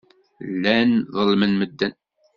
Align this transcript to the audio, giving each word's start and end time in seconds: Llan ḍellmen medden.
Llan 0.51 0.91
ḍellmen 1.15 1.51
medden. 1.59 1.93